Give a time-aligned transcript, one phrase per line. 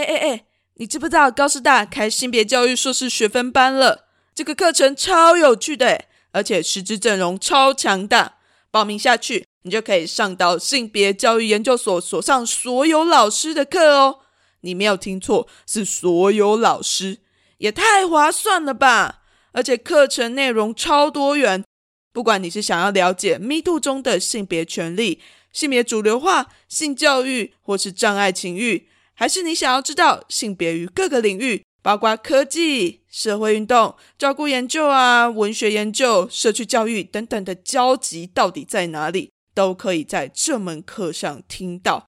[0.00, 0.44] 哎哎哎，
[0.76, 4.06] 你知不知道高师大开性别教育硕士学分班了？
[4.34, 8.36] 这个课程超有趣的，而且师资阵容超强大。
[8.70, 14.20] 报名下去，你就可以上到性别教育研究所所上所有老师的课哦。
[14.62, 17.18] 你没有听错，是所有老师，
[17.58, 19.22] 也太划算了吧！
[19.52, 21.64] 而且课程内容超多元，
[22.12, 25.20] 不管你是想要了解 Me Too 中的性别权利、
[25.52, 28.86] 性别主流化、性教育，或是障碍情欲，
[29.20, 42.06] 还是你想要知道性别于各个领域，包括科技、社会运动、照顾研究啊、文学研究、社区教育等等的交集到底在哪里，都可以在这门课上听到，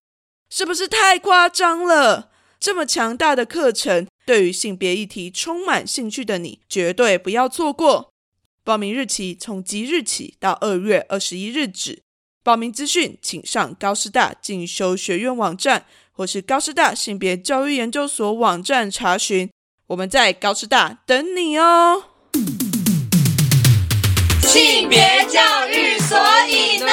[0.48, 2.30] 是不是太夸张了？
[2.58, 8.08] 这么强大的课程，对于性别议题充满兴趣的你，绝对不要错过。
[8.64, 12.00] 报名日期从即日起到二月二十一日止。
[12.44, 19.50] 报名资讯请上高师大进修学院网站，或是高师大性别教育研究所网站查询。
[19.88, 22.04] 我们在高师大等你哦。
[24.42, 26.92] 性别教育，所以呢？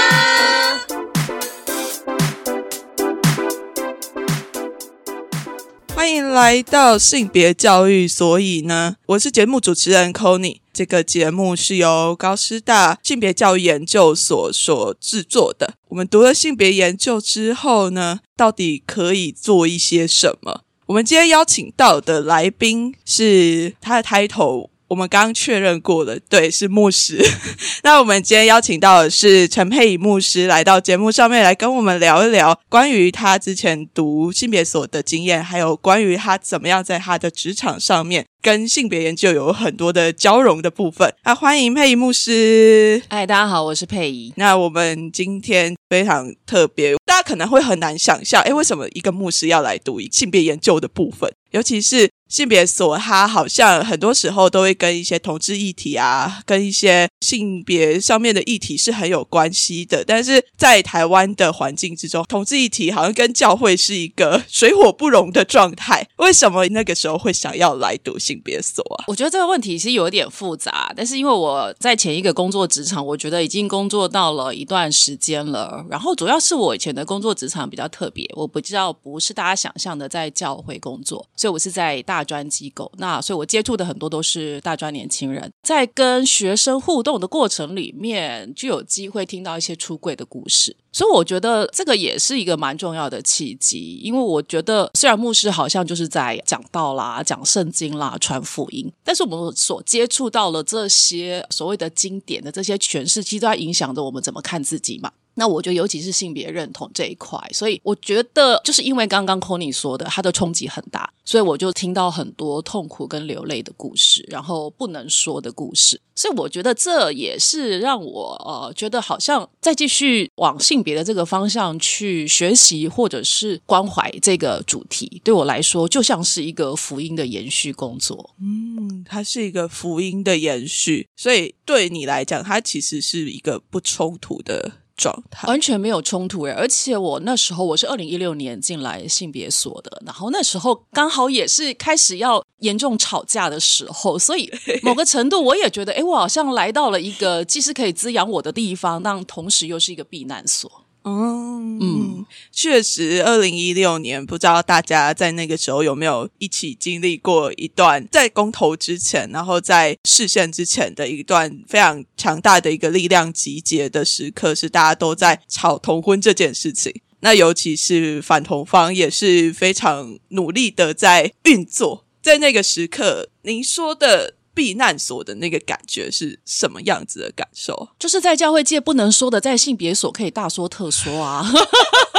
[5.93, 15.73] 欢迎来到性别教育，所以呢，我是节目主持人 c o n y 这个节目是由高师大性别教育研究所所制作的。
[15.89, 20.61] 我们读了性别研究之后呢，到底可以做一些什么？
[20.85, 24.69] 我们今天邀请到的来宾是他的 title。
[24.89, 27.23] 我们刚刚确认过了，对，是牧师。
[27.83, 41.13] 那我们今天邀请到的是陈佩仪牧师来到节目上面来跟我们聊一聊关于他之前读性别所的经验，还有关于他怎么样在他的职场上面跟性别研究有很多的交融的部分。
[41.23, 43.03] 那欢迎佩仪牧师。
[43.11, 44.33] 嗨，大家好，我是佩仪。
[44.37, 52.09] 那我们今天非常特别，大家可能会很难想象，哎，为什么一个牧师要来读性别研究的部分，尤其是。
[52.29, 60.05] 性别所，它好像很多时候都会跟一些同志议题啊，跟一些性别上面的议题是很有关系的。
[60.05, 66.07] 但是在台湾的环境之中，同志议题好像跟教会是一个水火不容的状态。
[66.17, 69.05] 为什么那个时候会想要来读性别所啊？
[69.07, 75.83] 我觉得这个问题其实有一点复杂，但是因为我在前一个工作职场，我觉得已经工作到了一段时间了。
[75.89, 82.18] 然后主要是我以前的工作职场比较特别，我不知道不是大家想象的在教会工作，所以我是在大。
[82.19, 94.01] 大专机构，那所以我接触的很多都是大专年轻人，在跟学生互动的过程里面，就有机会听到一些出柜的故事，所以我觉得这个也是一个蛮重要的契机。
[94.03, 105.09] 因为我觉得，虽然牧师好像就是在讲道啦、讲圣经啦、传福音，但是我们所接触到了这些所谓的经典的这些诠释，其实都在影响着我们怎么看自己嘛。
[105.39, 128.35] 那我觉得，尤其是性别认同这一块，所以我觉得，就是因为刚刚 c o n y 说的，他的冲击很大，所以我就听到很多痛苦跟流泪的故事，然后不能说的故事，所以我觉得这也是让我呃觉得好像再继续往性别的这个方向去学习，或者是关怀这个主题，对我来说就像是一个福音的延续工作。
[128.41, 134.73] 嗯，它是一个福音的延续，所以对你来讲，它其实是一个不冲突的。
[134.99, 144.51] 状态完全没有冲突诶，而且我那时候我是二零一六年进来性别所的，然后那时候刚好也是开始要严重吵架的时候，所以
[144.83, 150.69] 某个程度我也觉得，哎，我好像来到了一个既是可以滋养我的地方，但同时又是一个避难所。
[151.05, 152.18] 嗯嗯，
[152.51, 166.93] 确实，二零一六年不知道大家在那个时候有没有一起经历过一段在公投之前，然后在视线之前的一段非常强大的一个力量集结的时刻，是大家都在吵同婚这件事情。
[167.21, 174.38] 那尤其是反同方也是非常努力的在运作，在那个时刻，您说的。
[174.59, 177.87] 避难所的那个感觉是什么样子的感受？
[177.97, 181.49] 就是在教会界不能说的，在性别所可以大说特说啊！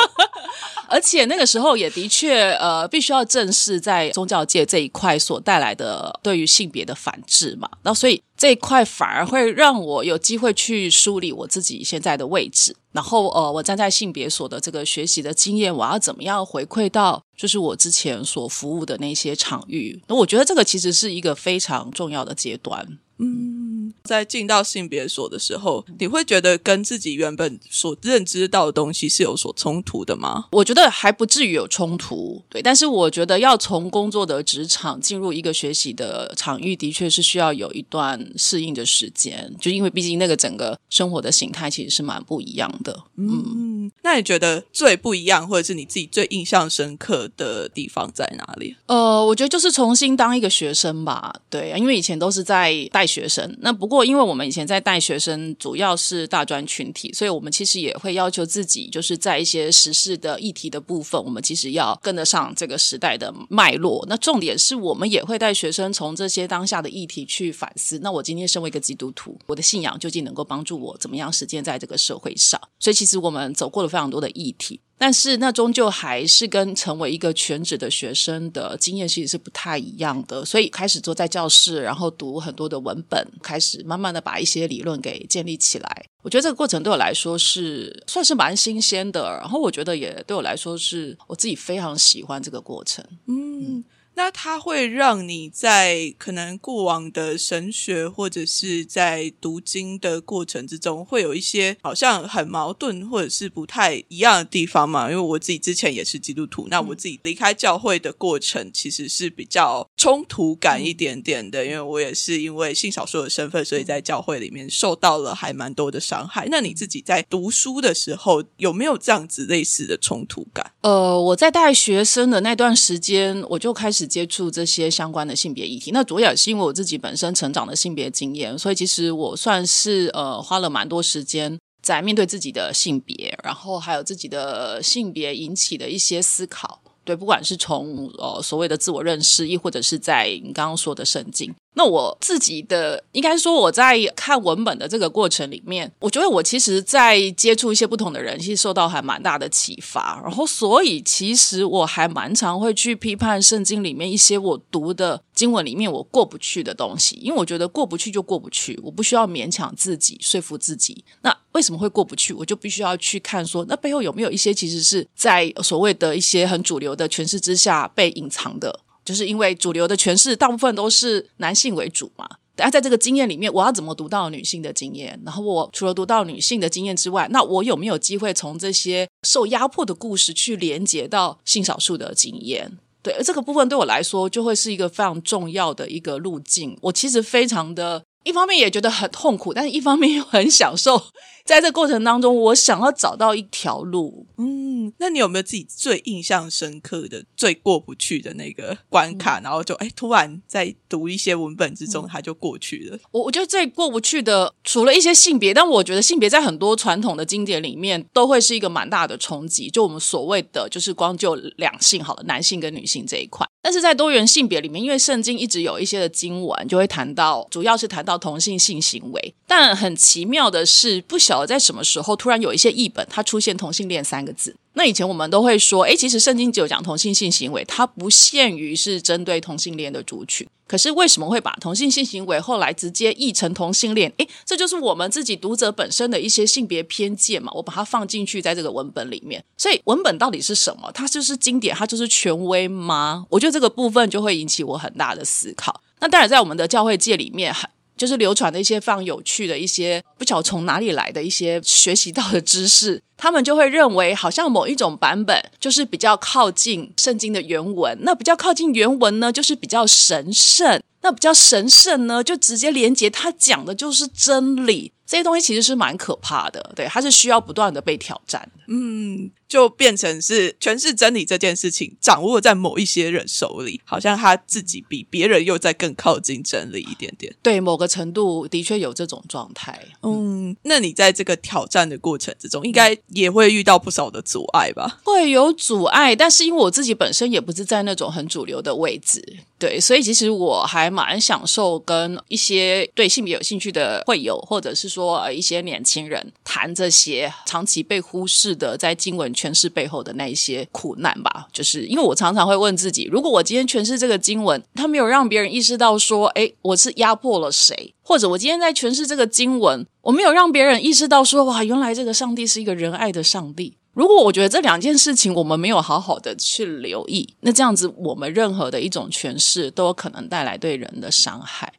[0.89, 7.69] 而且那个时候也的确，呃，必须要正视在宗教界这一块所带来的对于性别的反制嘛。
[7.83, 8.23] 那所以。
[8.41, 20.03] 这一块反而会让我有机会去梳理我自己现在的位置，然后呃，我站在性别所的这个学习的经验，我要怎么样回馈到就是我之前所服务的那些场域？
[20.09, 22.99] 那我觉得这个其实是一个非常重要的阶段。
[23.21, 30.47] 嗯，在进到性别所的时候，你会觉得跟自己原本所认知到的东西是有所冲突的吗？
[30.53, 32.63] 我觉得还不至于有冲突，对。
[32.63, 43.05] 但是我觉得要从工作的职场进入一个学习的场域，的确是需要有一段适应的时间，就因为毕竟那个整个生活的形态其实是蛮不一样的。
[43.17, 48.77] 嗯，嗯，那你觉得最不一样，或者是你自己最印象深刻的地方在哪里？
[48.87, 51.35] 呃，我觉得就是重新当一个学生吧。
[51.49, 64.05] 对，因为以前都是在带学生，那不过因为我们以前在带学生，主要是大专群体，所以我们其实也会要求自己，就是在一些时事的议题的部分，我们其实要跟得上这个时代的脉络。
[64.09, 67.99] 那重点是我们也会带学生从这些当下的议题去反思。
[68.03, 72.61] 那我今天身为一个基督徒，我的信仰究竟能够帮助我怎么样实践在这个社会上？
[72.79, 80.45] 所以其实我们走过了非常多的议题，但是那终究还是跟成为一个全职的学生的经验其实是不太一样的。
[80.45, 86.05] 所以开始坐在教室，然后读很多的文本，开始慢慢的把一些理论给建立起来。
[86.21, 93.03] 我觉得这个过程对我来说是算是蛮新鲜的，然后我觉得也对我来说是我自己非常喜欢这个过程。
[93.27, 93.83] 嗯。
[94.21, 105.11] 那它会让你在可能过往的神学或者是在读经的过程之中，会有一些好像很矛盾或者是不太一样的地方嘛？
[105.11, 116.47] 因为我自己之前也是基督徒，那我自己离开教会的过程其实是比较冲突感一点点的，因为我也是因为性少数的身份，所以在教会里面受到了还蛮多的伤害。
[116.51, 120.73] 那你自己在读书的时候有没有这样子类似的冲突感？
[120.83, 124.10] 呃，我在带学生的那段时间，我就开始。
[124.11, 136.83] 接触这些相关的性别议题，那主要也是因为我自己本身成长的性别经验，所以其实我算是呃花了蛮多时间在面对自己的性别，然后还有自己的性别引起的一些思考。
[137.05, 141.55] 对，不管是从呃所谓的自我认识，亦或者是在你刚刚说的圣经。
[141.75, 150.21] 那我自己的应该说我在看文本的这个过程里面，我觉得我其实，在接触一些不同的人，其实受到还蛮大的启发。
[150.23, 161.05] 然后，所以其实我还蛮常会去批判圣经里面一些我读的经文里面我过不去的东西，因为我觉得过不去就过不去，我不需要勉强自己说服自己。
[161.23, 162.35] 那为什么会过不去？
[162.35, 168.81] 我就必须要去看说，那背后有没有一些其实是在所谓的一些很主流的诠释之下被隐藏的。
[169.05, 175.21] 就是因为主流的诠释大部分都是男性为主嘛，大家在这个经验里面，我要怎么读到女性的经验？
[175.25, 182.79] 然后我除了读到女性的经验之外，那我有没有机会从这些受压迫的故事去连接到性少数的经验？
[183.03, 186.77] 对，而这个部分对我来说就会是一个非常重要的一个路径。
[186.83, 188.03] 我其实非常的。
[188.23, 191.03] 一方面也觉得很痛苦，但是一方面又很享受。
[191.45, 194.27] 在这过程当中，我想要找到一条路。
[194.39, 199.41] 嗯，那你有没有自己最印象深刻的、最过不去的那个关卡？
[199.41, 202.99] 然后就哎，突然在读一些文本之中，它就过去了。
[203.11, 209.69] 我我觉得最过不去的，除了一些性别，但我觉得性别在很多传统的经典里面都会是一个蛮大的冲击。
[209.69, 213.47] 就我们所谓的，就是光就两性好了，男性跟女性这一块。
[213.63, 219.35] 但是在多元性别里面，因为圣经一直有一些的经文就会谈到，主要是谈到同性性行为。
[219.47, 224.57] 但很奇妙的是，不晓得在什么时候突然有一些译本，它出现同性恋三个字。
[224.73, 230.45] 那以前我们都会说，诶，其实圣经只有讲同性性行为，它不限于是针对同性恋的族群。
[230.67, 234.13] 可是为什么会把同性性行为后来直接译成同性恋？
[234.17, 237.53] 诶，这就是我们自己读者本身的一些性别偏见嘛。
[237.55, 240.91] 我把它放进去在这个文本里面，所以文本到底是什么？
[240.93, 243.25] 它就是经典，它就是权威吗？
[243.29, 245.81] 我觉得这个部分就会引起我很大的思考。
[246.01, 247.71] 那当然，在我们的教会界里面，很。
[248.01, 264.93] 就是流传的一些非常有趣的一些不晓从哪里来的一些学习到的知识，他们就会认为好像某一种版本就是比较靠近圣经的原文，那比较靠近原文呢，就是比较神圣，那比较神圣呢，就直接连接它讲的就是真理。
[265.11, 268.63] 这些东西其实是蛮可怕的，对，它是需要不断的被挑战的。
[268.69, 277.35] 嗯，就变成是诠释真理这件事情掌握在某一些人手里，好像他自己比别人又在更靠近真理一点点。
[277.43, 279.85] 对，某个程度的确有这种状态。
[280.05, 285.01] 嗯，那你在这个挑战的过程之中，应该也会遇到不少的阻碍吧？
[285.03, 289.21] 会有阻碍，但是因为我自己本身也不是在那种很主流的位置，
[289.59, 295.00] 对，所以其实我还蛮享受跟一些对性别有兴趣的会友，或者是说。
[295.01, 313.79] 说一些年轻人谈这些长期被忽视的在经文诠释背后的那一些苦难吧，就是因为我常常会问自己，如果我今天诠释这个经文，他没有让别人意识到说，哎，我是压迫了谁，或者我今天在诠释这个经文，我没有让别人意识到说，哇，原来这个上帝是一个仁爱的上帝。
[313.93, 321.73] 如果我觉得这两件事情我们没有好好的去留意，那这样子我们任何的一种诠释都有可能带来对人的伤害。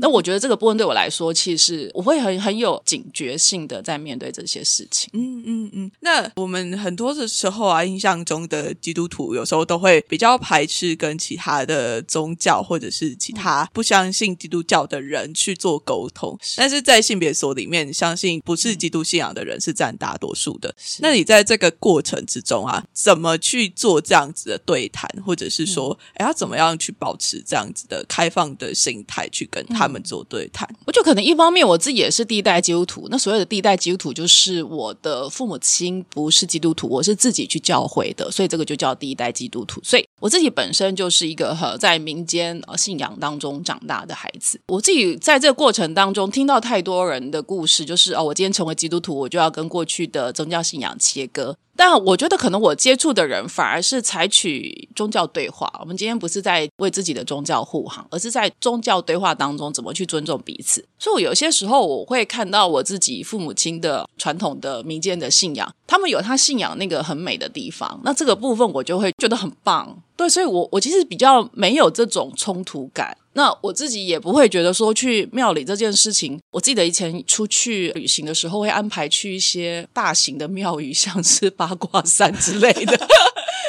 [0.00, 5.08] 那我觉得这个部分对我来说，其实我会很很有警觉性的在面对这些事情。
[5.12, 5.90] 嗯嗯嗯。
[6.00, 20.74] 那我们很多的时候啊，印象中的基督徒有时候都会比较排斥跟其他的宗教或者是其他不相信基督教的人去做沟通，但是在性别所里面，相信不是基督信仰的人是占大多数的。
[20.98, 30.68] 那你在这个过程之中啊，怎么去做这样子的对谈，或者是说，哎，要怎么样去保持这样子的开放的心态去跟他们做对谈？
[30.86, 39.80] 我就可能一方面我自己也是第一代基督徒，那所谓的第一代基督徒就是我的父母亲不是基督徒，我是自己去教会的，所以这个就叫第一代基督徒。
[39.82, 44.60] 所以我自己本身就是一个和在民间信仰当中长大的孩子。
[44.68, 51.56] 我自己在这个过程当中听到太多人的故事，就是哦，我今天成为基督徒，我就要跟过去的宗教信仰切割。
[51.76, 55.70] 但我觉得可能我接触的人反而是采取宗教对话。
[55.80, 60.84] 我们今天不是在为自己的宗教护航，而是在宗教对话当中怎么去尊重彼此。
[60.98, 68.00] 所以，我有些时候我会看到我自己父母亲的传统的民间的信仰，他们有他信仰那个很美的地方。
[68.02, 70.02] 那这个部分我就会觉得很棒。
[70.16, 73.16] 对，所以我我其实比较没有这种冲突感。
[73.36, 76.40] 那我自己也不会觉得说去庙里这件事情。
[76.52, 83.08] 我记得以前出去旅行的时候，会安排去一些大型的庙宇， 像是八卦山之类的。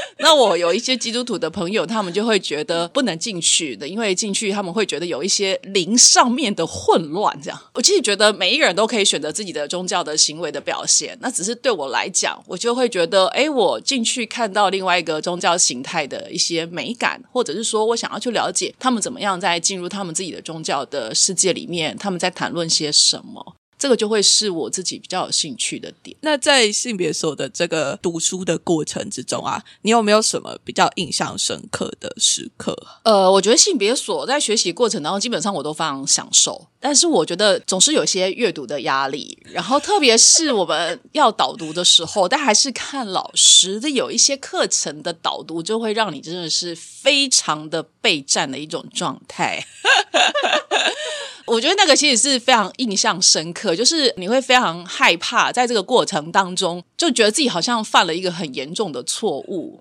[0.19, 7.39] 那我有一些基督徒的朋友，他们就会觉得不能进去的，因为进去他们会觉得有一些灵上面的混乱。
[7.41, 11.17] 这样， 我其实觉得每一个人都可以选择自己的宗教的行为的表现。
[11.21, 23.56] 那只是对我来讲，我就会觉得，哎，我进去看到另外一个宗教形态的一些美感，或者是说我想要去了解他们怎么样在进入他们自己的宗教的世界里面，他们在谈论些什么。
[23.77, 26.15] 这个就会是我自己比较有兴趣的点。
[26.21, 32.75] 那在性别所的这个读书的过程之中啊，你有没有什么比较印象深刻的时刻？
[33.03, 36.67] 呃，我觉得性别所在学习过程当中，基本上我都非常享受。
[36.79, 49.65] 但是我觉得总是有些阅读的压力，然后特别是我们要导读的时候，但还是看老师的有一些课程的导读，就会让你真的是非常的备战的一种状态。
[51.47, 59.79] 我觉得那个其实是非常印象深刻，就是你会非常害怕，在这个过程当中，就觉得自己好像犯了一个很严重的错误。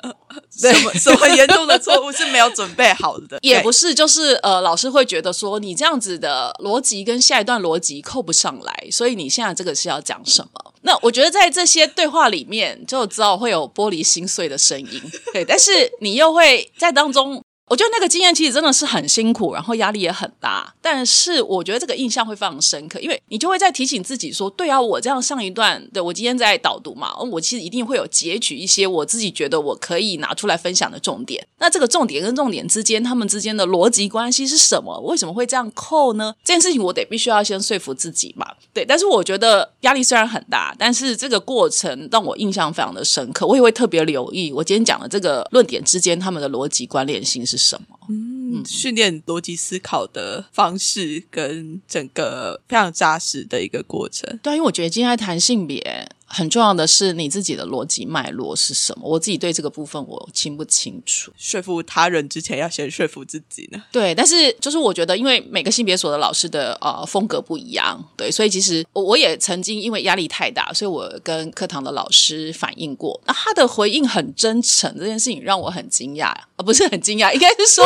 [0.51, 3.39] 什么什么严重的错误是没有准备好的？
[3.43, 10.73] 也 不是，就是呃，老师会觉得说你这样子的逻辑跟下一段逻辑扣不上来，所以你现在这个是要讲什么？
[10.83, 15.03] 那我觉得在这些对话里面，就知道会有玻璃心碎的声音。
[15.33, 17.43] 对，但是你又会在当中。
[17.69, 20.73] 我觉得那个经验其实真的是很辛苦，然后压力也很大。
[20.89, 31.45] 但是我觉得这个印象会非常深刻，因为你就会在提醒自己说：“对啊，我这样上一段，对我今天在导读嘛，我其实一定会有截取一些我自己觉得我可以拿出来分享的重点。
[31.59, 34.97] 那这个重点跟重点之间，他们之间的逻辑关系是什么？
[35.01, 36.33] 为什么会这样扣呢？
[36.45, 38.47] 这件事情我得必须要先说服自己嘛。
[38.73, 43.45] 对，但是我觉得压力虽然很大，但是这个过程让我印象非常的深刻。
[43.45, 47.57] 我也会特别留意我今天讲的这个论点之间他们的逻辑关联性是。
[47.57, 47.99] 什么？
[48.11, 54.39] 嗯，训练逻辑思考的方式跟整个非常扎实的一个过程。
[54.43, 56.09] 对，因为我觉得今天在谈性别。
[56.29, 59.09] 很重要的是你自己的逻辑脉络是什么？
[59.09, 61.33] 我自己对这个部分我清不清楚。
[61.39, 63.81] 说服他人之前要先说服自己呢？
[63.93, 77.85] 对，但是就是我觉得，因为每个性别所的老师的呃风格不一样，对，所以其实我我也曾经因为压力太大，所以我跟课堂的老师反映过，那他的回应很真诚，这件事情让我很惊讶，啊，不是很惊讶，应该是说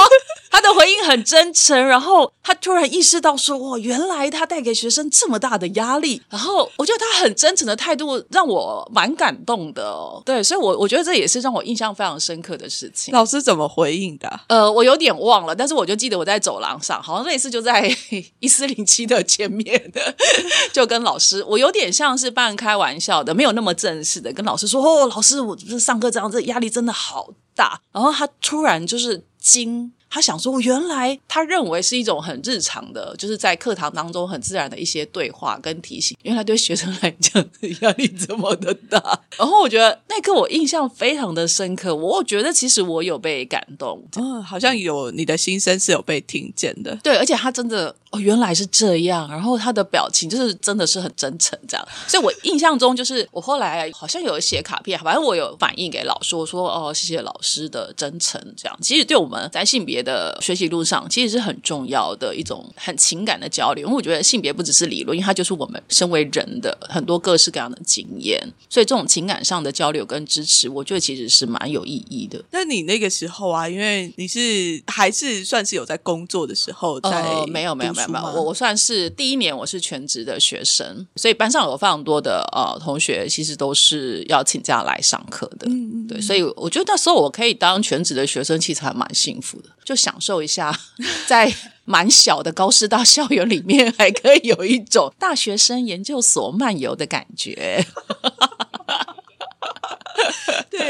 [0.50, 8.10] 他的回应很真诚，然后他突然意识到说，哇，原来他带给学生这么大的压力，然后我觉得他很真诚的态度。
[8.30, 13.12] 让我蛮感动的，对，所以，我我觉得这也是让我印象非常深刻的事情。
[13.14, 14.40] 老师怎么回应的？
[14.48, 17.88] 呃，我有点忘了，但是我就记得我在走廊上，好像类似就在
[18.40, 20.14] 一四零七的前面的，
[20.72, 29.92] 就跟老师，我有点像是半开玩笑的，没有那么正式的跟老师说：“哦，老师，我是上课这样，这压力真的好大。”然后他突然就是惊。
[30.10, 36.16] 他想说，原来他认为是一种很日常的，就是在课堂当中很自然的一些对话跟提醒。
[36.22, 37.42] 原来对学生来讲
[37.82, 39.00] 压力这么的大。
[39.38, 46.92] 然后我觉得那刻我印象非常的深刻，我觉得其实我有被感动，嗯，好像有你的心声是有被听见的。
[47.04, 49.30] 对，而且他真的哦，原来是这样。
[49.30, 51.88] 然后他的表情就是真的是很真诚，这样。
[52.08, 58.40] 所以我印象中就是我后来好像有写卡片，反正我有反映给老师，我说哦，谢谢老师的真诚。
[58.56, 59.99] 这样其实对我们在性别。
[60.00, 63.84] 别的学习路上，其实是很重要的一种很情感的交流。
[63.86, 72.42] 因为我觉得性别不只是理论，因为它就是我们身为人的很多各式各样的经验，所以这种情感上的交流跟支持，我觉得其实是蛮有意义的。
[72.50, 85.66] 那你那个时候啊，因为你是还是算是有在工作的时候，在呃，没有没有没有没有，我我算是第一年我是全职的学生，所以班上有非常多的呃同学，其实都是要请假来上课的。
[85.68, 90.78] 嗯嗯，对，所以我觉得那时候我可以当全职的学生，其实还蛮幸福的，就享受一下
[91.26, 91.52] 在
[91.84, 97.84] 蛮小的高师大校园里面，还可以有一种大学生研究所漫游的感觉。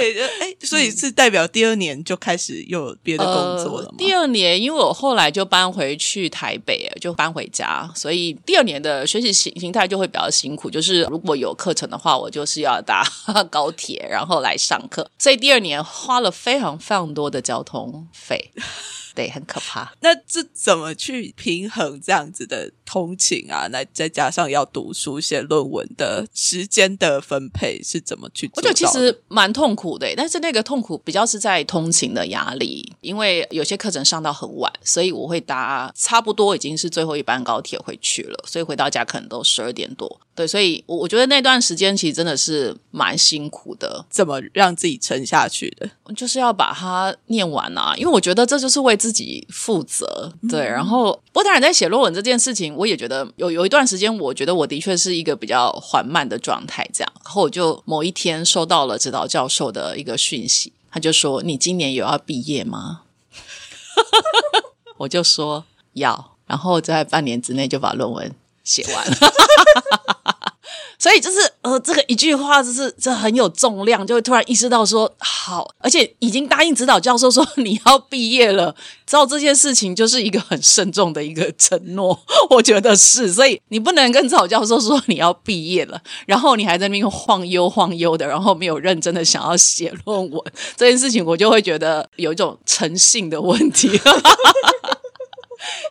[0.01, 3.95] 对，哎，所以是代表第二年就开始有别的工作了吗？
[3.99, 10.71] 第二年，因为我后来就搬回去台北，就搬回家，所以第二年的学习形形态就会比较辛苦。
[10.71, 13.05] 就是如果有课程的话，我就是要搭
[13.51, 18.51] 高铁，然后来上课，所以第二年花了非常非常多的交通费。
[19.21, 19.93] 对，很可怕。
[20.01, 23.67] 那这怎么去平衡这样子的通勤啊？
[23.71, 28.51] 那再加上要读书、写论文的时间的分配是怎么去？
[28.55, 40.21] 我觉得其实蛮痛苦的，但是那个痛苦比较是在通勤的压力，因为有些课程上到很晚，所以我会搭差不多已经是最后一班高铁回去了，所以回到家可能都十二点多。
[40.35, 44.03] 对，所以我我觉得那段时间其实真的是蛮辛苦的。
[44.09, 45.91] 怎么让自己撑下去的？
[46.17, 50.33] 就是要把它念完啊，因为我觉得这就是为自己负责。
[50.49, 56.89] 对，然后不过当然在写论文这件事情，我也觉得有有一段时间，我觉得我的确是一个比较缓慢的状态。
[56.93, 63.03] 这样，然后我就某一天收到了指导教授的一个讯息，他就说：“你今年有要毕业吗？”
[64.99, 65.65] 我就说
[65.95, 69.07] 要，然后在半年之内就把论文写完。
[71.01, 78.75] 所以就是呃，这个一句话就是这很有重量，就会突然意识到说好，而且已经答应指导教授说你要毕业了，
[79.07, 93.99] 知道这件事情就是一个很慎重的一个承诺，我觉得是，所 以你不能跟指导教授说你要毕业了，然后你还在那边晃悠晃悠的，然后没有认真的想要写论文这件事情，我就会觉得有一种诚信的问题。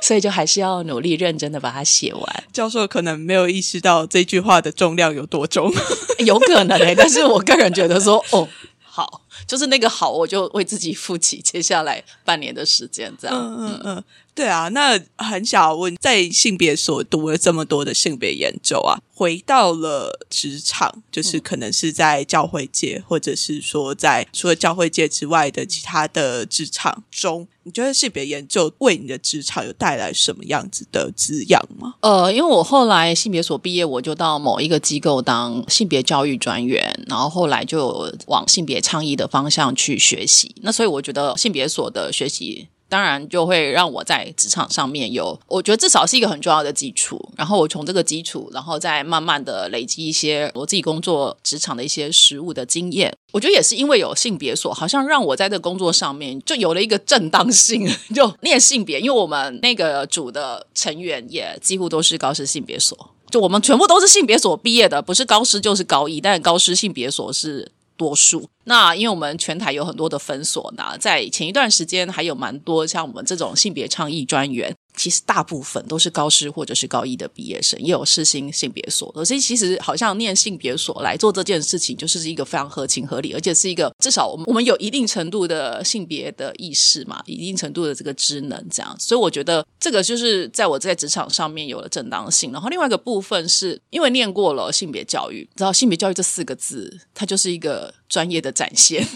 [0.01, 2.43] 所以就还是要努力认真的把它写完。
[2.51, 5.71] 教授可能没有意识到这句话的重量有多重，
[6.25, 6.93] 有可能诶。
[6.95, 8.47] 但是我个人觉得说，哦，
[8.81, 13.35] 好，就是那个好，我就为自己负起接下来半年的时间，这样。
[13.37, 14.03] 嗯嗯嗯，
[14.33, 14.67] 对啊。
[14.69, 27.47] 那很想问，在性别所读了这么多的性别研究啊，回到了职场，就是可能是在教会界，或者是说在除了教会界之外的其他的职场中。
[27.63, 31.93] 你觉得性别研究为你的职场有带来什么样子的滋养吗？
[31.99, 40.55] 呃，因为我后来性别所毕业，我就到某一个机构当性别教育专员，然后后来就往性别倡议的方向去学习。
[40.61, 42.67] 那所以我觉得性别所的学习。
[42.91, 47.23] 当然就会让我在职场上面有，我觉得至少是一个很重要的基础。
[47.37, 53.15] 然后我从这个基础，然后再慢慢的累积一些我自己工作职场的一些实务的经验。
[53.31, 58.99] 我觉得也是因为有性别所，好像让我在这工作上面就有了一个正当性，就念性别。
[58.99, 62.97] 因为我们那个组的成员也几乎都是高师性别所，
[63.29, 67.71] 就我们全部都是性别所毕业的，不是高师就是高一，但高师性别所是。
[67.99, 74.73] 多数那，因为我们全台有很多的分所呢，在前一段时间还有蛮多像我们这种性别倡议专员。
[74.95, 92.51] 其实大部分都是高师或者是高一的毕业生，也有世新性别所，所以其实好像念性别所来做这件事情，就是一个非常合情合理，而且是一个至少我们我们有一定程度的性别的意识嘛，一定程度的这个职能这样，所以我觉得这个就是在我在职场上面有了正当性。
[92.51, 99.07] 然后另外一个部分是因为念过了性别教育，知道性别教育这四个字，它就是一个专业的展现，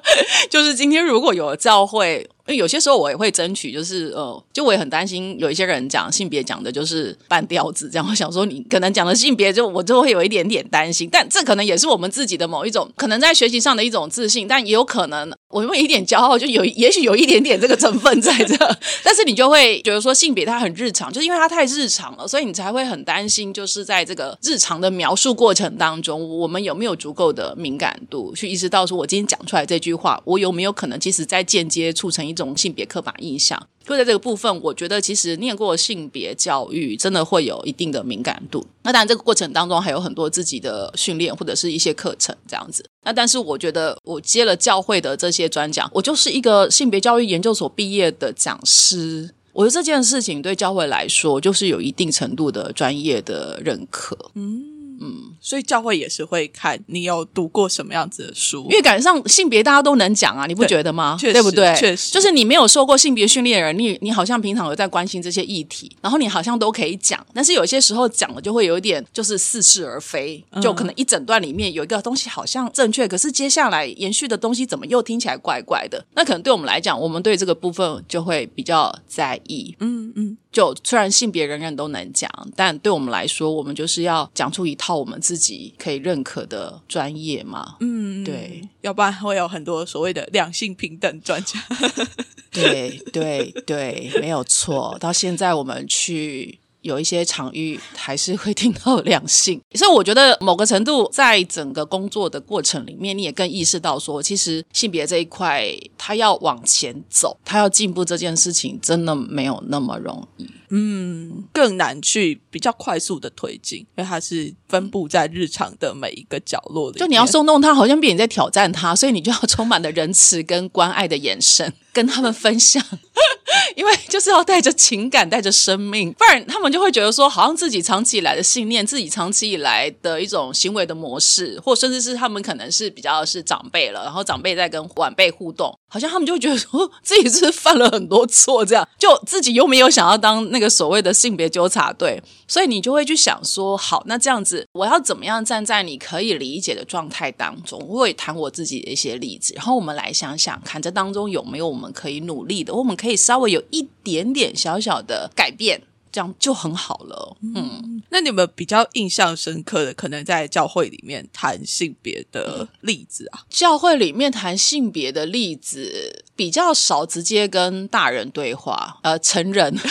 [0.50, 2.28] 就是今天如果有教会。
[2.48, 18.54] 因为有些时候我也会争取，就是呃，就我也很担心有一些人讲性别讲的就是半吊子，这样我想说你可能讲的性别就我就会有一点点担心，但这可能也是我们自己的某一种可能在学习上的一种自信，但也有可能我有一点骄傲，就有也许有一点点这个成分在这，
[19.02, 38.66] 但是你就会觉得说性别它很日常，就是因为它太日常了，所以你才会很担心，就是在这个日常的描述过程当中，我们有没有足够的敏感度去意识到说我今天讲出来这句句话，我有没有可能其实在间接促成一种性别刻板印象，就在这个部分，我觉得其实念过性别教育，真的会有一定的敏感度。
[38.82, 42.84] 那当然，这个过程当中还有很多自己的训练或者是一些课程这样子。
[43.04, 49.30] 那但是，我觉得我接了教会的这些专讲，我就是一个性别教育研究所毕业的讲师。
[49.52, 54.16] 我觉得这件事情对教会来说，就是有一定程度的专业的认可。
[54.34, 54.75] 嗯。
[55.00, 61.16] 嗯，所以教会也是会看你有读过什么样子的书，因为感觉上性别大家都能讲啊，你不觉得吗？
[61.20, 61.74] 对不对？
[61.76, 76.04] 确实就是你没有受过性别训练的人，你你好像平常有在关心这些议题，然后你好像都可以讲，但是有些时候讲了就会有一点就是似是而非，就可能一整段里面有一个东西好像正确，可是接下来延续的东西怎么又听起来怪怪的？
[76.14, 79.74] 那可能对我们来讲，我们对这个部分就会比较在意。
[79.80, 87.74] 嗯嗯，就虽然性别人人都能讲，但对我们来说，我们就是要讲出一套我们自己可以认可的专业嘛。
[87.80, 91.60] 嗯，对，要不然会有很多所谓的两性平等专家。
[92.52, 94.96] 对对对，没有错。
[95.00, 105.66] 到现在我们去有一些场域，还是会听到两性，所以我觉得某个程度，在整个工作的过程里面，你也更意识到说，其实性别这一块，
[105.98, 110.48] 它要往前走，它要进步这件事情，真的没有那么容易。
[110.70, 116.98] 嗯更难去比较快速的推进，因为它是分布在日常的每一个角落里。
[116.98, 122.82] 就你要松动他，好像别人在挑战他，所以你就要充满了仁慈跟关爱的眼神， 跟他们分享。
[123.74, 147.78] 因为就是要带着情感，带着生命，不然他们就会觉得说，好像自己长期以来的信念，自己长期以来的一种行为的模式，或甚至是他们可能是比较是长辈了，然后长辈在跟晚辈互动，好像他们就会觉得说自己是犯了很多错，这样就自己又没有想要当那个所谓的性别纠察队，所以你就会去想说，好，那这样子我要怎么样站在你可以理解的状态当中？
[147.86, 155.82] 我会谈我自己的一些例子，然后我们来想想看，这当中有没有我们可以努力的，我们可以稍微有一点点小小的改变，
[156.16, 157.36] 这样就很好了。
[157.54, 163.44] 嗯，那你们比较印象深刻的，可能在教会里面谈性别的例子啊？
[163.50, 169.76] 教会里面谈性别的例子比较少，直接跟大人对话，呃，成人。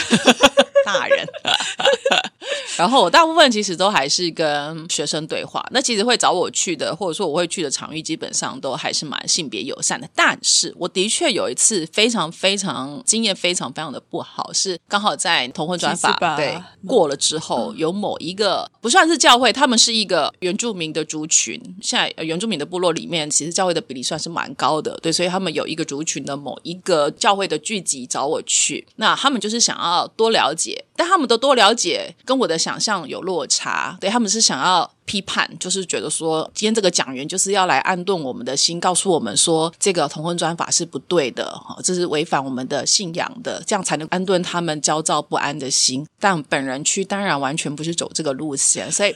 [0.84, 1.26] 大人，
[2.76, 5.64] 然后我大部分其实都还是跟学生对话。
[5.70, 10.08] 那其实会找我去的，或者说我会去的场域，基本上都还是蛮性别友善的。
[10.14, 21.60] 但是我的确有一次非常非常经验非常非常的不好，是刚好在同婚专法对过了之后，有某一个不算是教会，他们是一个原住民的族群。
[21.80, 34.90] 现在呃原住民的部落里面，其实教会的比例算是蛮高的，对，所以他们有一个族群的某一个教会的聚集找我去，那他们就是想要多了解，但他们都多了解跟我的想象有落差，对他们是想要。
[35.06, 46.04] 批判就是觉得说，今天这个讲员就是要来安顿我们的心，告诉我们说这个同婚专法是不对的，这是违反我们的信仰的，这样才能安顿他们焦躁不安的心。
[46.18, 49.14] 但本人区当然完全不是走这个路线，所以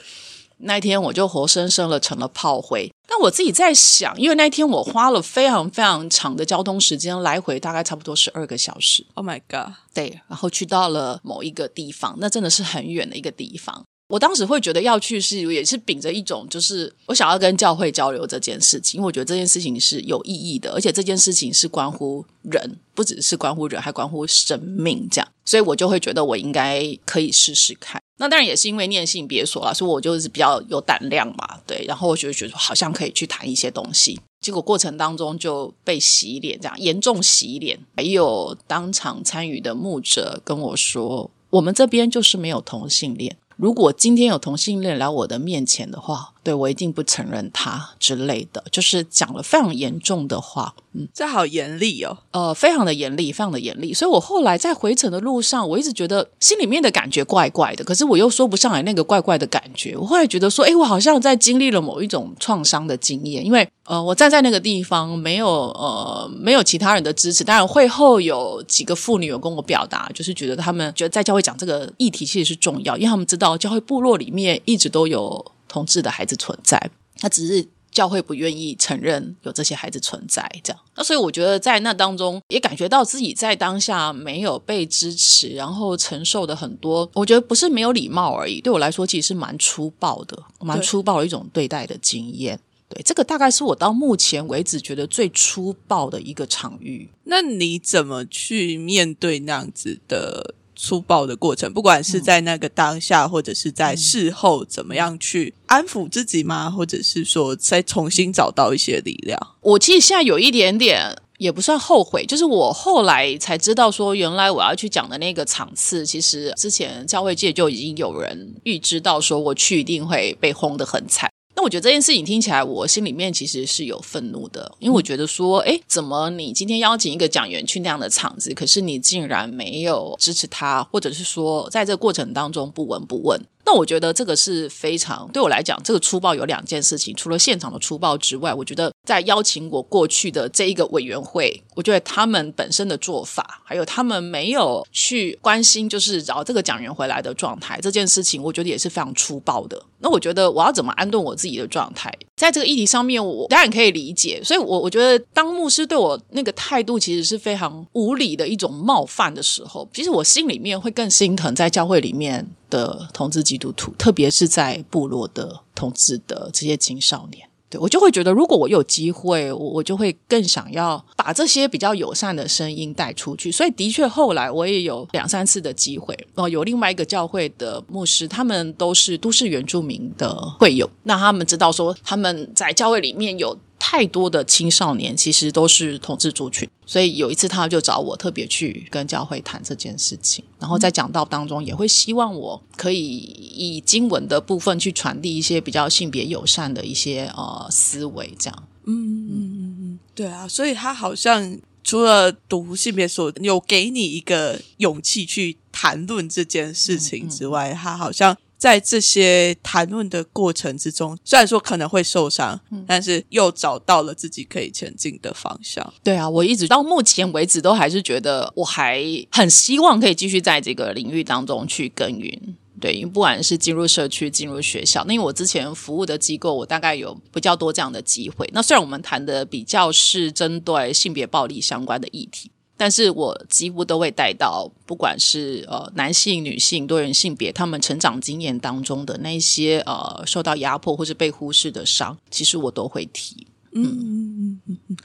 [0.63, 2.91] 那一天我就活生生的成了炮灰。
[3.09, 9.05] 但我自己在想，因为那一天我花了非常非常长的交通时间，来回大概差不多十二个小时。
[9.15, 9.75] Oh my god！
[9.93, 13.85] 对，然后去到了某一个地方，那真的是很远的一个地方。
[14.11, 28.03] 我当时会觉得要去是也是秉着一种，就是我想要跟教会交流这件事情，因为我觉得这件事情是有意义的，而且这件事情是关乎人，不只是关乎人，还关乎生命这样，所以我就会觉得我应该可以试试看。
[28.19, 34.21] 那当然也是因为念性别所啦，所以我就是比较有胆量嘛，对，然后我就觉得好像可以去谈一些东西。
[34.41, 43.37] 结果过程当中就被洗脸，这样严重洗脸，还有当场参与的牧者跟我说，我们这边就是没有同性恋。
[43.61, 52.17] 如果今天有同性恋来我的面前的话，对我一定不承认他之类的，就是讲了非常严重的话，嗯这好严厉哦。
[52.33, 53.93] 呃，非常的严厉，非常的严厉。
[53.93, 59.97] 所以我后来在回程的路上，我一直觉得心里面的感觉怪怪的，可是我又说不上来那个怪怪的感觉。
[59.97, 67.45] 我后来觉得说，诶，我好像在经历了某一种创伤的经验，因为呃，我站在那个地方，没有呃，没有其他人的支持。
[67.45, 80.83] 当然，会后有几个妇女有跟我表达，就是觉得他们觉得在教会讲这个议题其实是重要，因为他们知道教会部落里面一直都有同志的孩子存在，他只是教会不愿意承认有这些孩子存在，这样。
[80.97, 92.59] 那所以我觉得在那当中也感觉到自己在当下没有被支持，然后承受的很多，我觉得不是没有礼貌而已，对我来说其实是蛮粗暴的，蛮粗暴的一种对待的经验。
[92.89, 97.09] 对，这个大概是我到目前为止觉得最粗暴的一个场域。
[97.25, 101.71] 那你怎么去面对那样子的粗暴的过程？
[101.71, 106.71] 不管是在那个当下，或者是在事后，怎么样去安抚自己吗？
[106.71, 109.39] 或者是说再重新找到一些力量？
[109.61, 121.31] 我其实现在有一点点也不算后悔，就是我后来才知道说，原来我要去讲的那个场次，其实之前教会界就已经有人预知到说我去一定会被轰得很惨。
[121.61, 133.39] 那我觉得这件事情听起来，我心里面其实是有愤怒的，因为我觉得说，哎，怎么你今天邀请一个讲员去那样的场子，可是你竟然没有支持他，或者是说在这个过程当中不闻不问？
[133.65, 149.81] 那我觉得这个是非常对我来讲，这个粗暴有两件事情，除了现场的粗暴之外，我觉得在邀请我过去的这一个委员会，我觉得他们本身的做法，还有他们没有去关心就是找这个讲员回来的状态这件事情，我觉得也是非常粗暴的。
[150.01, 154.41] 那我觉得我要怎么安顿我自己的状态，在这个议题上面，我当然可以理解。
[154.43, 167.47] 所以，我我觉得当牧师对我那个态度其实是非常无理的一种冒犯的时候，其实我心里面会更心疼在教会里面的同志基督徒，特别是在部落的同志的这些青少年。
[167.69, 173.53] 对我就会觉得，如果我有机会，我我就会更想要把这些比较友善的声音带出去。
[173.53, 183.57] 所以，的确后来我也有两三次的机会哦，有另外一个教会的牧师，他们都是都市原住民的会友，那他们知道说他们在教会里面有。
[183.81, 198.63] 太多的青少年其实都是同志族群，所以有一次他就找我特别去跟教会谈这件事情，然后在讲道当中也会希望我可以以经文的部分去传递一些比较性别友善的一些呃思维，这样。
[198.85, 208.37] 嗯嗯嗯嗯，对啊，所以他好像除了读性别所有给你一个勇气去谈论这件事情之外，他好像。
[208.61, 215.95] 在这些谈论的过程之中，虽然说可能会受伤，但是又找到了自己可以前进的方向。
[216.05, 222.57] 对啊，我一直到目前为止都还是觉得，我还很希望可以继续在这个领域当中去耕耘。
[222.79, 228.49] 对，因为不管是进入社区、进入学校，那因为我之前服务的机构，我大概有比较多这样的机会。
[228.53, 232.51] 那虽然我们谈的比较是针对性别暴力相关的议题。
[232.81, 243.47] 但是我几乎都会带到，不管是呃男性、女性、多元性别，他们成长经验当中的那些呃受到压迫或是被忽视的伤，其实我都会提。
[243.73, 244.97] 嗯嗯嗯嗯，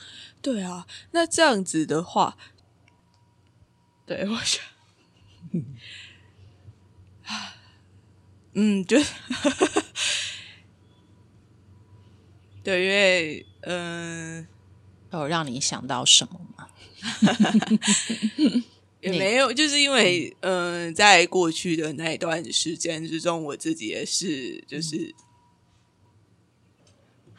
[0.42, 2.38] 对啊，那这样子的话，
[4.06, 4.64] 对我想，
[8.54, 8.98] 嗯，就
[12.64, 14.48] 对，因为嗯，
[15.12, 16.70] 有让你想到什么吗？
[19.02, 25.14] 也没有，就是因为嗯，在过去的那一段时间之中，我自己也是，就是。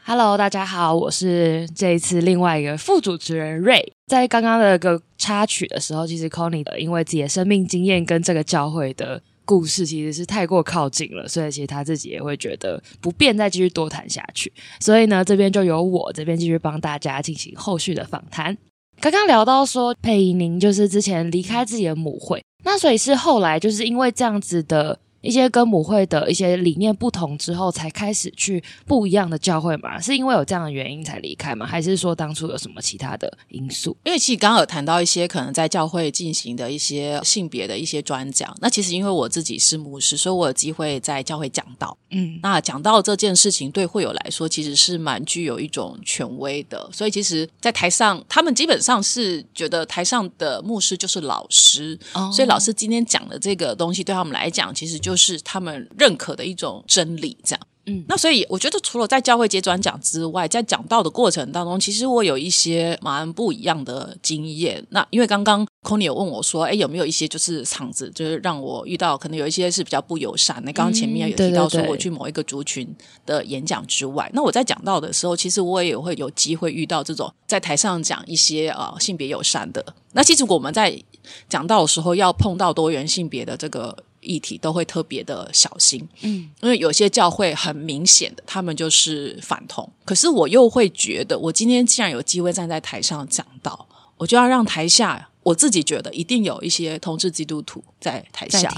[0.03, 3.91] Hello，大家好，我是这一次另外一个副主持人瑞。
[4.05, 14.53] 在刚刚的个插曲的时候，其实 Connie 因为自己的生命经验跟这个教会的故事其实是太过靠近了，所以其实他自己也会觉得不便再继续多谈下去。
[14.79, 18.57] 所以呢，这边就由我这边继续帮大家进行后续的访谈。
[18.99, 24.99] 刚刚聊到说，佩仪宁就是之前离开自己的母会，那所以是后来就是因为这样子的。
[25.27, 29.99] 一些跟母会的一些理念不同之后，才开始去不一样的教会嘛？
[29.99, 31.65] 是因为有这样的原因才离开吗？
[31.65, 33.97] 还是说当初有什么其他的因素？
[34.05, 38.55] 因为其实刚刚有谈到一些可能在教会进行的一些性别的一些专讲。
[38.61, 41.97] 那其实因为我自己是牧师，所以我有机会在教会讲到。
[42.11, 46.89] 嗯，那讲到这件事情对会友来说，其实是蛮具有一种权威的。
[46.93, 51.99] 所以其实，在台上，他们基本上是觉得台上的牧师就是老师，
[52.31, 55.11] 所以老师今天讲的这个东西，对他们来讲，其实就。
[55.11, 57.59] 是他们认可的一种真理，这样。
[57.89, 64.85] 嗯，那所以我觉得，除了在教会接转讲之外，在讲道的过程当中，其实我有一些蛮不一样的经验。
[64.89, 70.61] 那因为刚刚 c o n y 有问我说，哎，有没有一些就是场子，就是让我遇到可能有一些是比较不友善？
[70.65, 72.93] 那刚刚前面有提到说，我去某一个族群
[73.25, 79.95] 的演讲之外，那我在讲到的时候，其实我也会有机会遇到这种在台上讲一些呃性别友善的。
[80.11, 81.01] 那其实我们在
[81.47, 83.97] 讲到的时候，要碰到多元性别的这个。
[84.27, 89.89] 议题都会特别的小心，嗯，因为有些教会很明显的，他们就是反同。
[90.03, 93.87] 可是我又会觉得，我今天既然有机会站在台上讲到，
[94.17, 98.69] 我就要让台下我自己觉得一定有一些同志基督徒在台下，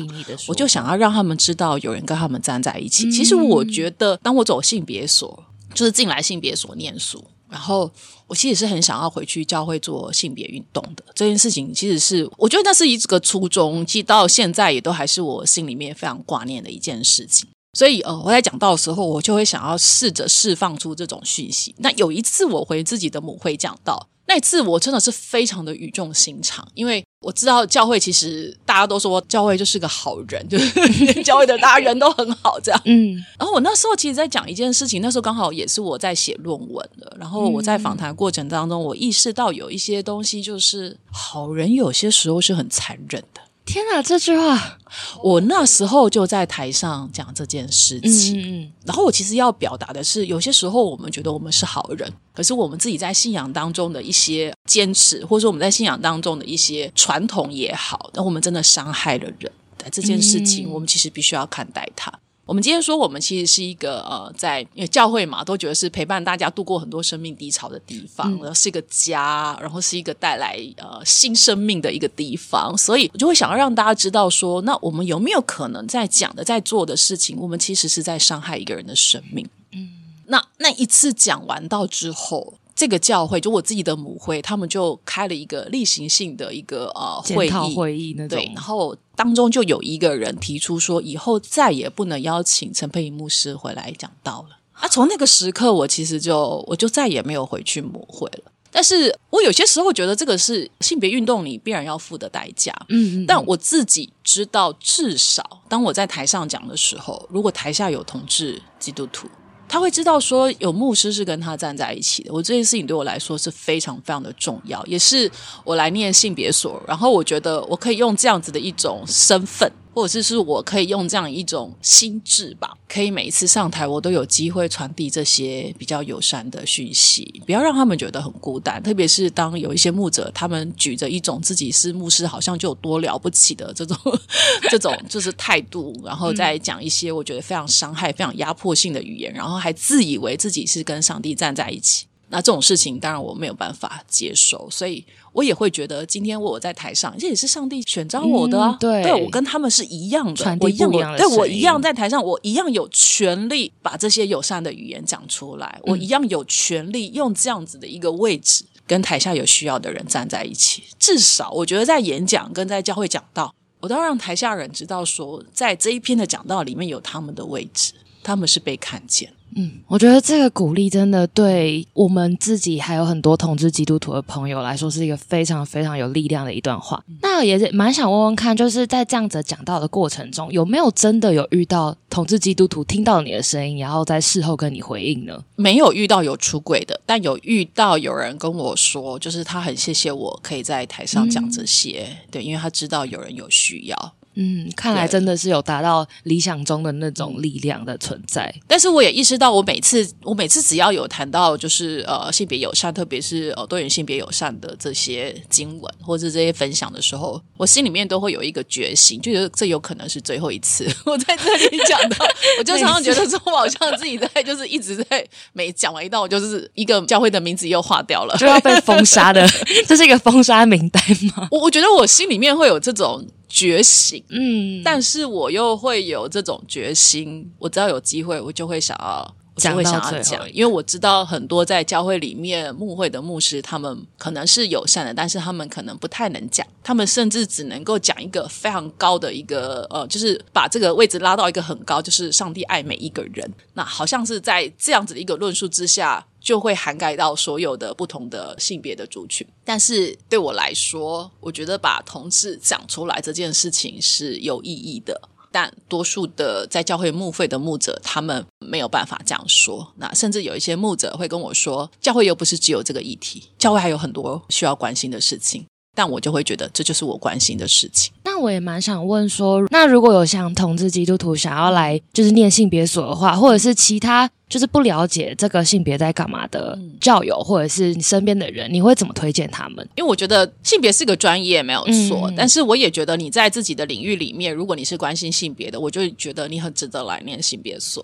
[0.48, 3.12] 我就想要让他们知道有人跟他们站在一起。
[3.12, 7.24] 其实我觉得，当我走性别所，就是进来性别所念书。
[7.50, 7.92] 然后
[8.28, 17.50] 我其实是很想要回去教会做性别运动的这件事情，其实是我觉得那是一个初衷，其实到现在也都还是我心里面非常挂念的一件事情。
[17.74, 21.74] 所以呃，我在讲到的时候，我就会想要试着释放出这种讯息。
[21.80, 24.08] 那有一次我回自己的母会讲到。
[24.30, 30.72] 那次我真的是非常的语重心长，因为我知道教会其实大家都说教会就是个好人，就是
[31.26, 32.80] 教会的大家人都很好这样。
[32.86, 43.42] 嗯，然后我那时候其实，在讲一件事情，那时候刚好也是我在写论文的，然后我在访谈过程当中，我意识到有一些东西，就是好人有些时候是很残忍的。
[43.70, 44.80] 天哪，这句话，
[45.22, 48.74] 我那时候就在台上讲这件事情。
[48.84, 59.52] 然后我其实要表达的是，有些时候我们觉得我们是好人，可是我们自己在信仰当中的一些坚持，或者说我们在信仰当中的一些传统也好，那我们真的伤害了人。
[59.92, 62.12] 这件事情，我们其实必须要看待它。
[62.50, 79.48] 我们今天说，我们其实是一个呃，在因为教会嘛，都觉得是陪伴大家度过很多生命低潮的地方，然后是一个家，然后是一个带来呃新生命的一个地方，所以我就会想要让大家知道说，那我们有没有可能在讲的、在做的事情，我们其实是在伤害一个人的生命？
[79.74, 79.92] 嗯，
[80.26, 82.56] 那那一次讲完到之后。
[82.80, 88.40] 这个教会就我自己的母会，他们就开了一个例行性的一个呃会议，会议那种。
[88.40, 94.60] 对，然后当中就有一个人提出说，以后再也不能邀请陈佩仪牧师回来讲道了。
[94.72, 98.50] 啊，从那个时刻，我其实就我就再也没有回去母会了。
[98.72, 102.74] 但是我有些时候觉得这个是性别运动里必然要付的代价。
[102.88, 103.26] 嗯嗯。
[103.26, 109.28] 但我自己知道，至少当我在台上讲的时候，如果台下有同志基督徒。
[109.70, 115.32] 他会知道说有牧师是跟他站在一起的，我这件事情对我来说是非常非常的重要，也是
[115.64, 119.72] 我来念性别所，然后我觉得我可以用这样子的一种身份。
[119.94, 128.82] 或者是是我可以用这样一种心智吧，可以每一次上台我都有机会传递这些比较友善的讯息，不要让他们觉得很孤单。
[128.82, 133.98] 特别是当有一些牧者，他们举着一种自己是牧师，好像就有多了不起的这种
[134.70, 142.06] 这种就是态度，然后再讲一些我觉得非常伤害、非常压迫性的语言，然后还自以为自己是跟上帝站在一起。
[142.32, 148.78] 那这种事情当然我没有办法接受，所以我也会觉得今天我在台上，这也是上帝选召我的啊。
[148.80, 160.84] 对，我跟他们是一样的，我一样，对我一样在台上，我一样有权利把这些友善的语言讲出来，我一样有权利用这样子的一个位置跟台下有需要的人站在一起。
[160.98, 169.32] 至少我觉得在演讲跟在教会讲道，我都要让台下人知道说，在这一篇的讲道里面有他们的位置，他们是被看见。
[169.56, 177.04] 嗯，我觉得这个鼓励真的对我们自己还有很多统治基督徒的朋友来说是一个非常非常有力量的一段话。
[177.22, 185.44] 那也是蛮想问问看，就是在这样子讲到的过程中，有没有真的有遇到统治基督徒听到你的声音，然后在事后跟你回应呢？
[185.56, 194.14] 没有遇到有出轨的，但有遇到有人跟我说，就是他很谢谢我可以在台上讲这些，对，因为他知道有人有需要。
[194.42, 198.50] 嗯，看来真的是有达到理想中的那种力量的存在。
[198.66, 212.26] 但是我也意识到，我每次我每次只要有谈到就是呃性别友善，特别是呃多元性别友善的这些经文或者这些分享的时候，我心里面都会有一个决心，就觉得这有可能是最后一次 我在这里讲到。
[212.58, 219.46] 我就常常觉得说，我好像自己在就是一直在每讲完一段，我就是一个教会的名字又划掉了，就要被封杀的。
[219.86, 221.04] 这是一个封杀名单
[221.36, 221.50] 吗？
[221.52, 223.28] 我我觉得我心里面会有这种。
[223.50, 229.36] 觉醒，嗯，但是我又会有这种决心，我只要有机会，我就会想要。
[229.60, 243.54] 就会想要讲，因为我知道很多在教会里面牧会的牧师，他们可能是友善的，但是他们可能不太能讲，他们甚至只能够讲一个非常高的一个呃，就是把这个位置拉到一个很高，就是上帝爱每一个人。
[243.74, 249.46] 那好像是在这样子的一个论述之下，就会涵盖到所有的不同的性别的族群。
[249.64, 255.30] 但是对我来说，我觉得把同志讲出来这件事情是有意义的。
[255.52, 259.92] 但多数的在教会牧会的牧者，他们没有办法这样说。
[259.98, 265.66] 那甚至有一些牧者会跟我说，教会又不是只有这个议题，教会还有很多需要关心的事情。
[266.00, 268.14] 但我就会觉得这就是我关心的事情。
[268.24, 279.86] 那我也蛮想问说，那如果有像同志基督徒想要来就是念性别所的话，或者是其他就是不了解这个性别在干嘛的教友，或者是你身边的人，你会怎么推荐他们？
[279.98, 288.02] 因为我觉得性别是个专业没有错，但是我也觉得你在自己的领域里面，如果你是关心性别的，我就觉得你很值得来念性别所。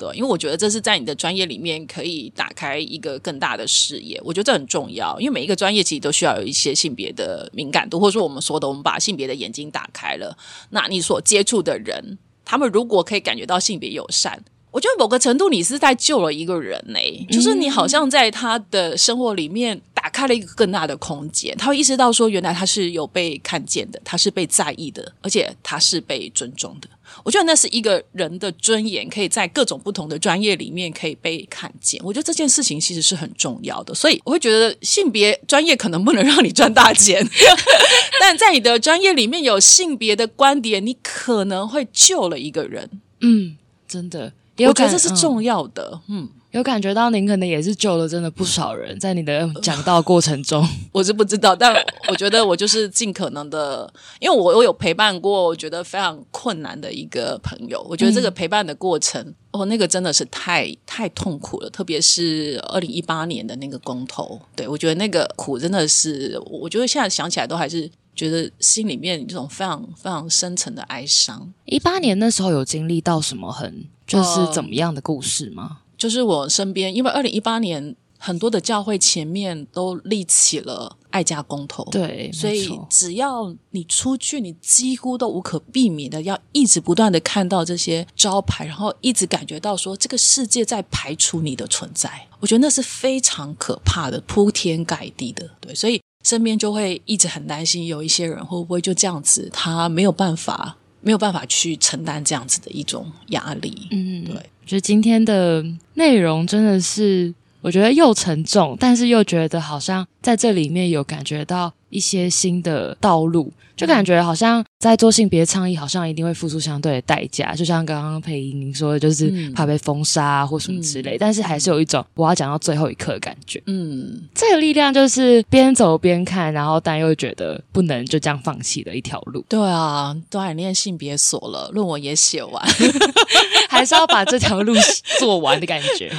[0.00, 5.20] 对，因为我觉得这是在你的专业里面可以打开一个更大的视野，我觉得这很重要。
[5.20, 10.34] 因为每一个专业其实都需要有一些性别的敏感度，或者说我们说的，我们把性别的眼睛打开了，
[10.70, 26.88] 那你所接触的人，他们如果可以感觉到性别友善，我觉得某个程度你是在救了一个人呢，就是你好像在他的生活里面打开了一个更大的空间，他会意识到说，原来他是有被看见的，他是被在意的，而且他是被尊重的。
[27.24, 32.00] 我觉得那是一个人的尊严，可以在各种不同的专业里面可以被看见。
[32.04, 37.26] 我觉得这件事情其实是很重要的，所以我会觉得性别专业可能不能让你赚大钱，
[38.20, 42.88] 但在你的专业里面有性别的观点，你可能会救了一个人。
[43.20, 46.00] 嗯，真的，我觉得这是重要的。
[46.08, 46.28] 嗯。
[46.52, 51.74] 有感觉到您可能也是救了真的不少人，在你的讲道过程中， 我是不知道，但
[52.08, 67.90] 我觉得我就是尽可能的，因为我我有陪伴过我觉得非常困难的一个朋友，我觉得这个陪伴的过程，哦，那个真的是太太痛苦了，特别是二零一八年的那个公投，对我觉得那个苦真的是，我觉得现在想起来都还是。
[68.12, 71.50] 觉得心里面这种非常非常深沉的哀伤。
[71.64, 75.78] 一八年那时候有经历到什么很就是怎么样的故事吗？
[76.00, 92.26] 就是我身边，因为二零一八年很多的教会前面都立起了爱家公投，对，所以只要你出去，你几乎都无可避免的要一直不断的看到这些招牌，然后一直感觉到说这个世界在排除你的存在。
[92.40, 95.50] 我觉得那是非常可怕的，铺天盖地的。
[95.60, 103.88] 对，所以身边就会一直很担心，有一些人会不会就这样子，他没有办法，没有办法去承担这样子的一种压力。
[103.90, 104.34] 嗯，对，
[104.66, 117.54] 觉得今天的内容真的是，我觉得又沉重，但是又觉得好像在这里面有感觉到一些新的道路，就感觉好像在做性别倡议，好像一定会付出相对的代价。
[117.54, 123.62] 就像刚刚佩仪您说的，就是嗯怕被封杀、啊、或什么之类，但是还是有一种我要讲到最后一刻的感觉。
[123.66, 132.62] 嗯，这个力量就是边走边看，然后但又觉得不能就这样放弃的一条路，对啊，都还念性别所了，论文也写完。
[133.70, 134.74] 还是要把这条路
[135.18, 136.10] 做完的感觉。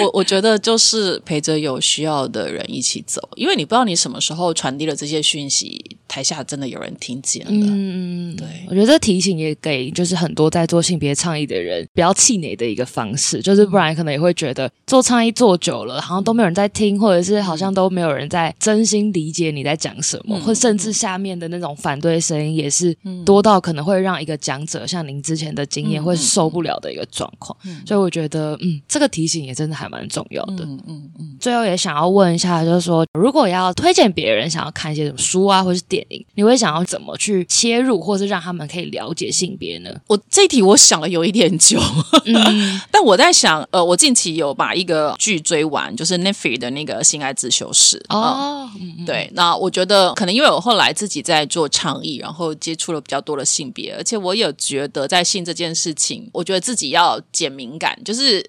[0.00, 7.50] 我我觉得就是陪着有需要的人一起走，因为你不知道你什么时候传递了这些讯息，台下真的有人听见了。
[7.50, 22.96] 嗯，对我觉得这提醒也给就是很多在做性别倡议的人不要气馁的一个方式，就是不然可能也会觉得做倡议做久了，好像都没有人在听，或者是好像都没有人在真心理解你在讲什么，嗯或甚至下面的那种反对声音也是
[23.26, 27.58] 多到可能会让一个讲者像您之前的经验嗯会受不了的一个状况。
[27.84, 30.64] 所以我觉得，嗯，这个提醒也真的还蛮重要的。
[30.64, 39.90] 嗯嗯嗯，最后也想要问一下，就是说，如果要推荐别人想要看一些什么书啊，或是电影，你会想要怎么去切入，或是让他们可以了解性别呢？
[40.06, 41.80] 我这一题我想了有一点久，
[42.24, 58.44] 嗯， 但我在想，呃，我近期有把一个剧追完，就是 Netflix 的那个《性爱自修室》嗯哦，嗯嗯对，那我觉得可能因为我后来自己在做倡议，然后接触了比较多的性别，而且我有觉得在性这件事情，我觉得自己要减敏感，就是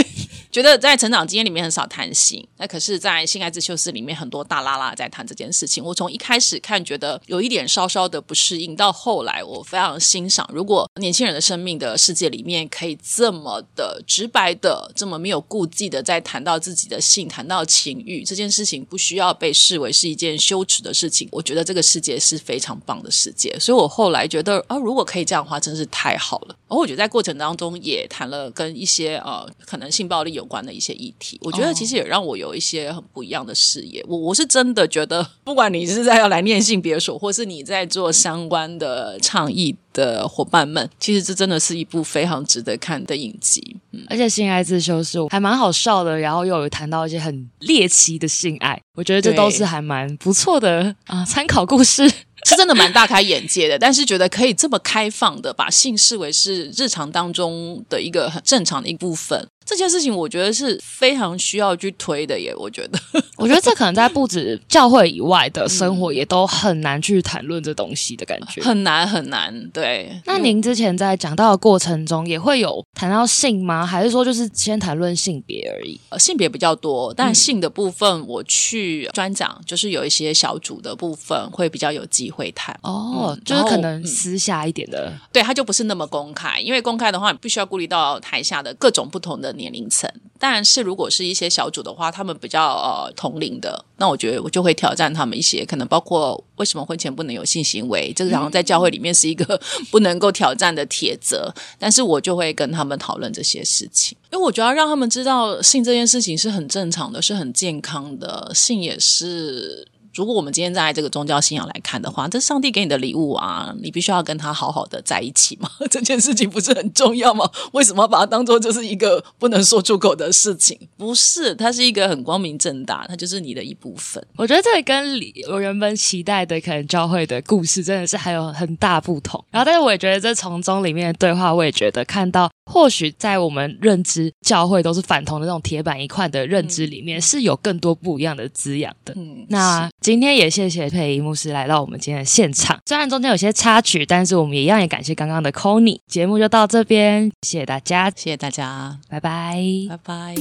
[0.50, 5.84] 觉得在成长经验里面很少谈性，那可是，在性爱自修室里面很多大拉拉在谈这件事情。
[5.84, 21.28] 我从一开始看觉得有一点稍稍的不适应，到后来我非常欣赏，如果年轻人的生命的世界里面可以这么的直白的、这么没有顾忌的在谈到自己的性、谈到情欲这件事情，不需要被视为是一件羞耻的事情。
[21.30, 26.56] 我觉得这个世界是非常棒的世界，所以我后来觉得啊，如果可以这样的话，真是太好了。
[26.68, 34.02] 而我觉得在过程当中也谈了跟一些呃可能性暴力有关的一些议题，我觉得其实也让我有一些很不一样的视野。
[34.08, 43.76] 我我是真的觉得， 不管你是在要来念性别所，或是你在做相关的倡议的伙伴们，其实这真的是一部非常值得看的影集。
[43.92, 52.10] 嗯，而且性爱自修室还蛮好笑的，然后又有谈到一些很猎奇的性爱，我觉得这都是还蛮不错的啊参考故事。
[52.44, 62.54] 是真的蛮大开眼界的，但是觉得可以这么开放的把性视为是日常当中的一个很正常的一部分，这件事情我觉得是非常需要去推的耶。
[62.56, 62.98] 我觉得，
[63.36, 68.62] 我觉得这可能在不止教会以外的生活，也都很难去谈论这东西的感觉。
[68.62, 69.68] 很难很难。
[69.68, 73.84] 对，那您之前在讲到的过程中，也会有谈到性吗？
[73.84, 76.00] 还是说就是先谈论性别而已？
[76.08, 82.74] 呃性别比较多，但性的部分我去专讲，就是有一些小组的部分会比较有机会谈。
[82.82, 90.10] 哦，嗯就是可能嗯私下一点的，对，它就不是那么公开，因为公开的话，你必须要顾虑到台下的各种不同的年龄层。
[90.38, 101.52] 但是如果是一些小组的话，他们比较呃同龄的，那我觉得我就会挑战他们一些，可能包括为什么婚前不能有性行为，这个然后在教会里面是一个不能够挑战的铁则。
[101.76, 109.88] 但是我就会跟他们讨论这些事情，因为我觉得要让他们知道性这件事情是很正常的，是很健康的，性也是。
[110.18, 115.70] 如果我们今天站在这个宗教信仰来看的话，这上帝给你的礼物啊，你必须要跟他好好的在一起嘛。
[115.88, 117.48] 这件事情不是很重要吗？
[117.70, 120.76] 为什么把它当做就是一个不能说出口的事情？
[120.96, 124.20] 不是，它是一个很光明正大，它就是你的一部分。
[124.34, 129.42] 我觉得这跟里我原本期待的可能教会的故事真的是还有很大不同。
[129.52, 139.14] 然后，但是我也觉得这从中里面的对话，我也觉得看到，或许在我们认知教会都是反同的那种铁板一块的认知里面，是有更多不一样的滋养的。
[139.16, 149.56] 嗯，那今天也谢谢佩仪牧师来到我们今天的现场，虽然中间有些插曲，但是我们也一样也感谢刚刚的 c o n y 节目就到这边，谢谢大家，谢谢大家，拜拜。
[149.88, 150.34] 拜拜。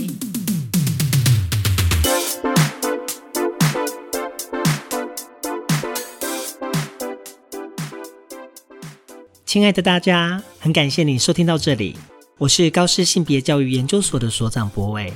[9.46, 11.96] 亲爱的大家，很感谢你收听到这里，
[12.40, 15.12] 我是高师性别教育研究所的所长博伟。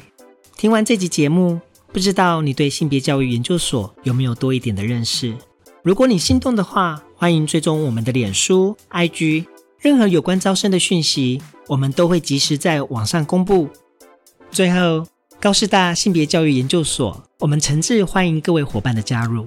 [0.57, 1.61] 听完这集节目，
[1.93, 5.35] 不知道你对性别教育研究所有没有多一点的认识？
[5.83, 9.45] 如果你心动的话，欢迎追踪我们的脸书、IG，
[9.79, 13.69] 任何有关招生的讯息，我们都会及时在网上公布。
[14.49, 15.05] 最后，
[15.39, 19.45] 高师大性别教育研究所，我们诚挚欢迎各位伙伴的加入。